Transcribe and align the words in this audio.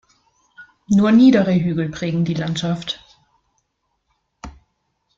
Nur 0.87 1.11
niedere 1.11 1.53
Hügel 1.53 1.89
prägen 1.89 2.25
die 2.25 2.33
Landschaft. 2.33 3.05